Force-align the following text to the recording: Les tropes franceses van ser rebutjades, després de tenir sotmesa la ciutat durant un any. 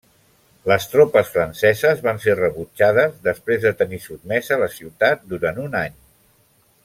Les 0.69 0.85
tropes 0.93 1.27
franceses 1.33 2.01
van 2.07 2.21
ser 2.23 2.35
rebutjades, 2.39 3.13
després 3.29 3.63
de 3.67 3.73
tenir 3.83 4.01
sotmesa 4.07 4.59
la 4.63 4.71
ciutat 4.79 5.27
durant 5.35 5.61
un 5.67 5.79
any. 5.85 6.01